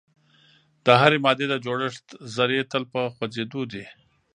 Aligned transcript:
د 0.85 0.87
هرې 1.01 1.17
مادې 1.25 1.45
د 1.49 1.55
جوړښت 1.65 2.07
ذرې 2.35 2.59
تل 2.71 2.83
په 2.93 3.01
خوځیدو 3.13 3.61
دي. 3.71 3.85